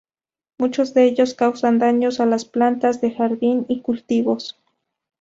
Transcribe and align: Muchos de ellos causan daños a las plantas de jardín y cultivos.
Muchos 0.57 0.95
de 0.95 1.03
ellos 1.03 1.35
causan 1.35 1.77
daños 1.77 2.19
a 2.19 2.25
las 2.25 2.43
plantas 2.45 3.01
de 3.01 3.11
jardín 3.11 3.67
y 3.69 3.81
cultivos. 3.81 4.57